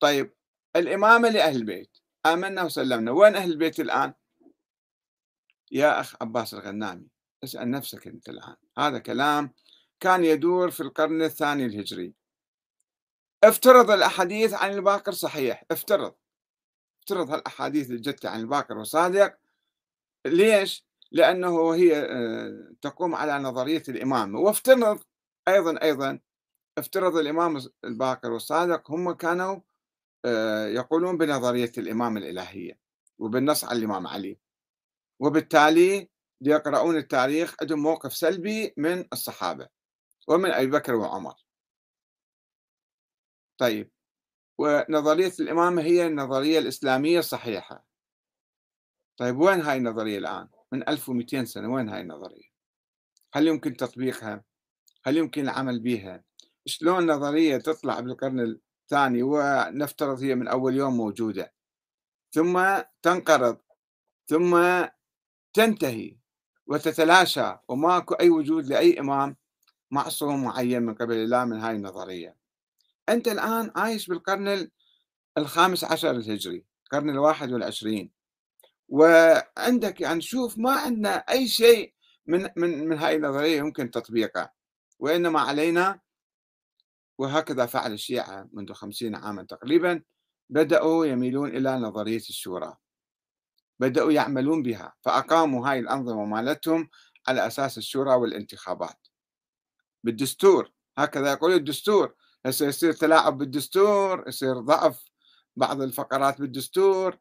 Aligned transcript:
طيب 0.00 0.32
الإمامة 0.76 1.28
لأهل 1.28 1.56
البيت 1.56 1.98
آمنا 2.26 2.62
وسلمنا 2.62 3.10
وين 3.10 3.36
أهل 3.36 3.52
البيت 3.52 3.80
الآن؟ 3.80 4.14
يا 5.70 6.00
أخ 6.00 6.16
عباس 6.22 6.54
الغنامي 6.54 7.08
اسأل 7.44 7.70
نفسك 7.70 8.06
أنت 8.06 8.28
الآن 8.28 8.56
هذا 8.78 8.98
كلام 8.98 9.52
كان 10.00 10.24
يدور 10.24 10.70
في 10.70 10.80
القرن 10.80 11.22
الثاني 11.22 11.66
الهجري. 11.66 12.14
افترض 13.44 13.90
الأحاديث 13.90 14.54
عن 14.54 14.72
الباقر 14.72 15.12
صحيح 15.12 15.64
افترض 15.70 16.14
افترض 17.00 17.30
هالأحاديث 17.30 17.90
اللي 17.90 18.00
جت 18.00 18.26
عن 18.26 18.40
الباقر 18.40 18.78
وصادق. 18.78 19.38
ليش؟ 20.26 20.86
لأنه 21.12 21.74
هي 21.74 21.96
آه، 21.96 22.74
تقوم 22.82 23.14
على 23.14 23.38
نظرية 23.38 23.82
الإمامة 23.88 24.38
وافترض 24.38 25.00
أيضا 25.48 25.82
أيضا 25.82 26.20
افترض 26.78 27.16
الإمام 27.16 27.58
الباقر 27.84 28.32
والصادق 28.32 28.90
هم 28.90 29.12
كانوا 29.12 29.60
يقولون 30.68 31.18
بنظرية 31.18 31.72
الإمامة 31.78 32.20
الإلهية 32.20 32.78
وبالنص 33.18 33.64
على 33.64 33.78
الإمام 33.78 34.06
علي. 34.06 34.38
وبالتالي 35.20 36.08
ليقرؤون 36.40 36.96
التاريخ 36.96 37.54
عندهم 37.60 37.78
موقف 37.82 38.14
سلبي 38.14 38.74
من 38.76 39.04
الصحابة 39.12 39.68
ومن 40.28 40.50
أبي 40.50 40.66
بكر 40.66 40.94
وعمر. 40.94 41.34
طيب 43.58 43.90
ونظرية 44.58 45.32
الإمامة 45.40 45.82
هي 45.82 46.06
النظرية 46.06 46.58
الإسلامية 46.58 47.18
الصحيحة. 47.18 47.86
طيب 49.16 49.38
وين 49.38 49.60
هاي 49.60 49.76
النظرية 49.76 50.18
الآن؟ 50.18 50.48
من 50.72 50.88
1200 50.88 51.44
سنة 51.44 51.68
وين 51.72 51.88
هاي 51.88 52.00
النظرية؟ 52.00 52.48
هل 53.34 53.46
يمكن 53.46 53.76
تطبيقها؟ 53.76 54.44
هل 55.04 55.16
يمكن 55.16 55.42
العمل 55.42 55.80
بها 55.80 56.24
شلون 56.66 57.10
نظرية 57.10 57.56
تطلع 57.56 58.00
بالقرن 58.00 58.58
الثاني 58.86 59.22
ونفترض 59.22 60.22
هي 60.22 60.34
من 60.34 60.48
أول 60.48 60.76
يوم 60.76 60.96
موجودة. 60.96 61.52
ثم 62.30 62.82
تنقرض 63.02 63.58
ثم 64.26 64.84
تنتهي 65.52 66.16
وتتلاشى 66.66 67.56
وماكو 67.68 68.14
أي 68.14 68.30
وجود 68.30 68.66
لأي 68.66 69.00
إمام 69.00 69.36
معصوم 69.90 70.44
معين 70.44 70.82
من 70.82 70.94
قبل 70.94 71.14
الله 71.14 71.44
من 71.44 71.60
هاي 71.60 71.76
النظرية. 71.76 72.36
أنت 73.08 73.28
الآن 73.28 73.72
عايش 73.76 74.06
بالقرن 74.06 74.70
الخامس 75.38 75.84
عشر 75.84 76.10
الهجري 76.10 76.64
القرن 76.84 77.10
الواحد 77.10 77.52
والعشرين. 77.52 78.10
وعندك 78.88 80.00
يعني 80.00 80.20
شوف 80.20 80.58
ما 80.58 80.72
عندنا 80.72 81.16
أي 81.16 81.48
شيء 81.48 81.94
من 82.26 82.48
من 82.56 82.88
من 82.88 82.98
هاي 82.98 83.16
النظرية 83.16 83.58
يمكن 83.58 83.90
تطبيقه 83.90 84.52
وإنما 84.98 85.40
علينا 85.40 86.00
وهكذا 87.18 87.66
فعل 87.66 87.92
الشيعة 87.92 88.48
منذ 88.52 88.72
خمسين 88.72 89.14
عاما 89.14 89.42
تقريبا 89.42 90.02
بدأوا 90.50 91.06
يميلون 91.06 91.48
إلى 91.48 91.76
نظرية 91.76 92.16
الشورى. 92.16 92.76
بدأوا 93.78 94.12
يعملون 94.12 94.62
بها 94.62 94.94
فأقاموا 95.00 95.68
هاي 95.68 95.78
الأنظمة 95.78 96.24
مالتهم 96.24 96.88
على 97.28 97.46
أساس 97.46 97.78
الشورى 97.78 98.14
والانتخابات. 98.14 99.06
بالدستور 100.04 100.72
هكذا 100.98 101.32
يقول 101.32 101.52
الدستور. 101.52 102.14
هسه 102.46 102.66
يصير 102.66 102.92
تلاعب 102.92 103.38
بالدستور 103.38 104.24
يصير 104.28 104.60
ضعف 104.60 105.04
بعض 105.56 105.82
الفقرات 105.82 106.40
بالدستور 106.40 107.18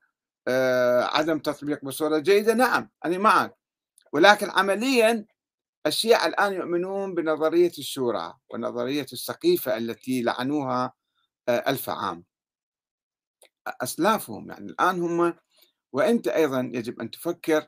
آه 0.47 1.03
عدم 1.03 1.39
تطبيق 1.39 1.85
بصورة 1.85 2.17
جيدة. 2.17 2.53
نعم 2.53 2.89
أنا 3.05 3.17
معك. 3.17 3.55
ولكن 4.13 4.49
عمليا 4.49 5.25
الشيعة 5.85 6.25
الآن 6.27 6.53
يؤمنون 6.53 7.15
بنظرية 7.15 7.71
الشورى 7.77 8.33
ونظرية 8.49 9.05
السقيفة 9.13 9.77
التي 9.77 10.21
لعنوها 10.21 10.93
آه 11.49 11.63
ألف 11.67 11.89
عام. 11.89 12.23
أسلافهم 13.67 14.49
يعني 14.49 14.65
الآن 14.65 15.01
هم 15.01 15.33
وأنت 15.93 16.27
أيضا 16.27 16.71
يجب 16.73 17.01
أن 17.01 17.11
تفكر 17.11 17.67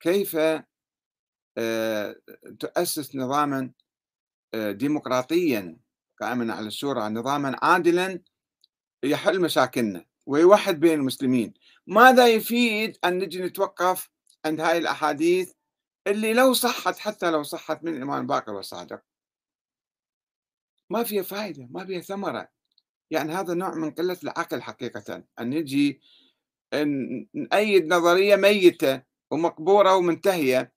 كيف 0.00 0.36
آه، 1.58 2.16
تؤسس 2.60 3.16
نظاما 3.16 3.70
آه، 4.54 4.72
ديمقراطيا 4.72 5.78
قائما 6.20 6.54
على 6.54 6.66
الشورى 6.66 7.08
نظاما 7.08 7.56
عادلا 7.62 8.20
يحل 9.04 9.40
مشاكلنا 9.40 10.04
ويوحد 10.26 10.80
بين 10.80 10.94
المسلمين. 11.00 11.54
ماذا 11.86 12.28
يفيد 12.28 12.98
أن 13.04 13.18
نجي 13.18 13.42
نتوقف 13.42 14.10
عند 14.44 14.60
هاي 14.60 14.78
الأحاديث؟ 14.78 15.52
اللي 16.06 16.34
لو 16.34 16.52
صحت 16.52 16.98
حتى 16.98 17.30
لو 17.30 17.42
صحت 17.42 17.84
من 17.84 17.96
الإمام 17.96 18.26
باقر 18.26 18.54
والصادق 18.54 19.02
ما 20.90 21.04
فيها 21.04 21.22
فائدة 21.22 21.68
ما 21.70 21.84
فيها 21.84 22.00
ثمرة. 22.00 22.48
يعني 23.10 23.32
هذا 23.32 23.54
نوع 23.54 23.74
من 23.74 23.90
قلة 23.90 24.18
العقل 24.24 24.62
حقيقة. 24.62 25.24
أن 25.40 25.50
نجي 25.50 26.00
نأيد 27.34 27.86
نظرية 27.86 28.36
ميتة 28.36 29.02
ومقبورة 29.30 29.96
ومنتهية 29.96 30.72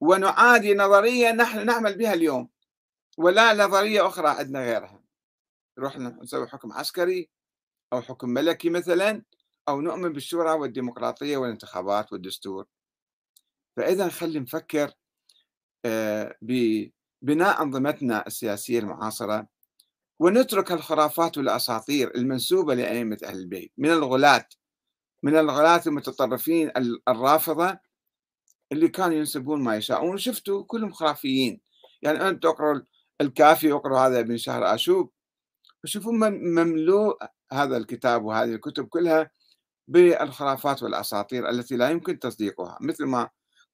ونعادي 0.00 0.74
نظرية 0.74 1.32
نحن 1.32 1.66
نعمل 1.66 1.98
بها 1.98 2.14
اليوم 2.14 2.48
ولا 3.18 3.54
نظرية 3.54 4.06
أخرى 4.06 4.28
عندنا 4.28 4.64
غيرها. 4.64 5.02
نروح 5.78 5.98
نسوي 5.98 6.48
حكم 6.48 6.72
عسكري 6.72 7.30
أو 7.92 8.02
حكم 8.02 8.28
ملكي 8.28 8.70
مثلا 8.70 9.22
أو 9.68 9.80
نؤمن 9.80 10.12
بالشورى 10.12 10.52
والديمقراطية 10.52 11.36
والانتخابات 11.36 12.12
والدستور. 12.12 12.66
فإذا 13.78 14.08
خلي 14.08 14.40
نفكر 14.40 14.92
آه، 15.84 16.36
ببناء 16.42 17.62
أنظمتنا 17.62 18.26
السياسية 18.26 18.78
المعاصرة 18.78 19.46
ونترك 20.18 20.72
الخرافات 20.72 21.38
والأساطير 21.38 22.14
المنسوبة 22.14 22.74
لأئمة 22.74 23.18
أهل 23.24 23.38
البيت. 23.38 23.72
من 23.78 23.90
الغلاة 23.90 24.48
من 25.22 25.36
الغلاة 25.36 25.82
المتطرفين 25.86 26.70
الرافضة 27.08 27.78
اللي 28.72 28.88
كانوا 28.88 29.16
ينسبون 29.16 29.62
ما 29.62 29.76
يشاءون. 29.76 30.14
وشفتوا 30.14 30.64
كلهم 30.64 30.92
خرافيين. 30.92 31.60
يعني 32.02 32.28
أنت 32.28 32.42
تقرأ 32.42 32.82
الكافي 33.20 33.72
واقرأ 33.72 33.98
هذا 34.06 34.20
ابن 34.20 34.36
شهر 34.36 34.74
آشوب. 34.74 35.12
وشوفوا 35.84 36.12
مملوء 36.30 37.18
هذا 37.52 37.76
الكتاب 37.76 38.24
وهذه 38.24 38.54
الكتب 38.54 38.88
كلها 38.88 39.30
بالخرافات 39.88 40.82
والأساطير 40.82 41.48
التي 41.50 41.76
لا 41.76 41.90
يمكن 41.90 42.18
تصديقها. 42.18 42.78
مثل 42.80 43.04
ما 43.04 43.28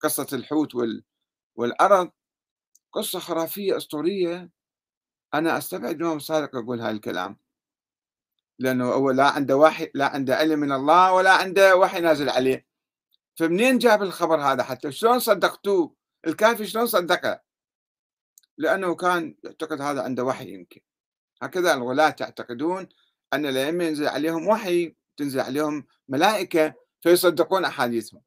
قصة 0.05 0.27
الحوت 0.33 0.77
والأرض 1.57 2.11
قصة 2.93 3.19
خرافية 3.19 3.77
أسطورية. 3.77 4.51
أنا 5.35 5.59
أستبعد 5.59 5.95
الإمام 5.95 6.17
الصادق 6.17 6.57
يقول 6.57 6.81
هذا 6.81 6.91
الكلام 6.91 7.39
لأنه 8.59 8.93
هو 8.93 9.11
لا 9.11 9.31
عنده 9.31 9.57
وحي 9.57 9.91
لا 9.95 10.07
عنده 10.07 10.37
علم 10.37 10.59
من 10.59 10.73
الله 10.73 11.13
ولا 11.13 11.33
عنده 11.33 11.77
وحي 11.77 12.01
نازل 12.01 12.29
عليه. 12.29 12.67
فمنين 13.37 13.79
جاب 13.79 14.03
الخبر 14.03 14.41
هذا؟ 14.41 14.63
حتى 14.63 14.93
شلون 14.93 15.19
صدقتوه؟ 15.19 15.97
الكافي 16.27 16.67
شلون 16.67 16.87
صدقه؟ 16.87 17.41
لأنه 18.59 18.95
كان 18.95 19.37
يعتقد 19.45 19.81
هذا 19.81 20.03
عنده 20.03 20.25
وحي 20.25 20.55
يمكن. 20.55 20.81
هكذا 21.43 21.75
الغلاة 21.75 22.17
يعتقدون 22.21 22.89
أن 23.33 23.47
الأئمة 23.47 23.85
ينزل 23.85 24.09
عليهم 24.09 24.49
وحي 24.49 24.97
تنزل 25.17 25.41
عليهم 25.41 25.87
ملائكة 26.09 26.75
فيصدقون 27.01 27.65
أحاديثهم. 27.65 28.23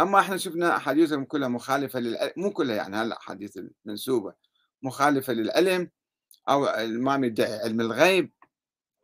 أما 0.00 0.20
إحنا 0.20 0.36
شفنا 0.36 0.76
أحاديثهم 0.76 1.24
كلها 1.24 1.48
مخالفة 1.48 2.00
للعلم 2.00 2.32
مو 2.36 2.50
كلها 2.52 2.76
يعني 2.76 2.96
هالأحاديث 2.96 3.58
المنسوبة 3.86 4.34
مخالفة 4.82 5.32
للعلم 5.32 5.90
أو 6.48 6.66
الإمام 6.68 7.24
يدعي 7.24 7.58
علم 7.58 7.80
الغيب. 7.80 8.32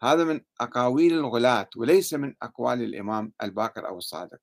هذا 0.02 0.24
من 0.24 0.40
أقاويل 0.60 1.12
الغلاة 1.12 1.68
وليس 1.76 2.14
من 2.14 2.34
أقوال 2.42 2.82
الإمام 2.82 3.32
الباقر 3.42 3.88
أو 3.88 3.98
الصادق. 3.98 4.38